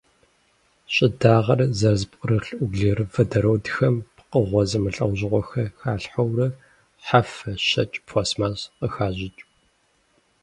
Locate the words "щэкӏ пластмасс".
7.67-8.59